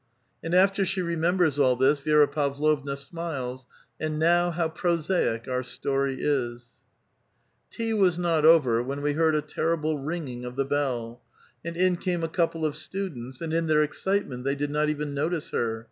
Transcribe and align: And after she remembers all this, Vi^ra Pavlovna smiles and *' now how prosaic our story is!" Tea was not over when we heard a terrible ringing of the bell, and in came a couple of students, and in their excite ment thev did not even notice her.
And 0.43 0.55
after 0.55 0.83
she 0.83 1.03
remembers 1.03 1.59
all 1.59 1.75
this, 1.75 1.99
Vi^ra 1.99 2.25
Pavlovna 2.31 2.97
smiles 2.97 3.67
and 3.99 4.17
*' 4.19 4.19
now 4.19 4.49
how 4.49 4.67
prosaic 4.67 5.47
our 5.47 5.61
story 5.61 6.17
is!" 6.19 6.69
Tea 7.69 7.93
was 7.93 8.17
not 8.17 8.43
over 8.43 8.81
when 8.81 9.03
we 9.03 9.13
heard 9.13 9.35
a 9.35 9.43
terrible 9.43 9.99
ringing 9.99 10.43
of 10.43 10.55
the 10.55 10.65
bell, 10.65 11.21
and 11.63 11.77
in 11.77 11.97
came 11.97 12.23
a 12.23 12.27
couple 12.27 12.65
of 12.65 12.75
students, 12.75 13.41
and 13.41 13.53
in 13.53 13.67
their 13.67 13.83
excite 13.83 14.27
ment 14.27 14.43
thev 14.43 14.57
did 14.57 14.71
not 14.71 14.89
even 14.89 15.13
notice 15.13 15.51
her. 15.51 15.79